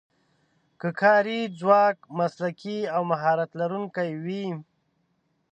که 0.79 0.89
کاري 1.01 1.39
ځواک 1.59 1.97
مسلکي 2.19 2.77
او 2.95 3.01
مهارت 3.11 3.51
لرونکی 3.59 4.11
وي. 4.23 4.45